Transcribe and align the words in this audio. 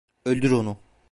Öldür 0.25 0.51
onu. 0.51 0.77